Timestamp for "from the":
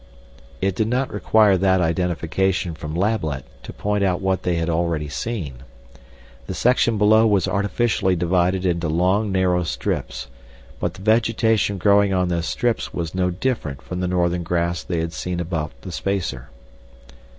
13.83-14.07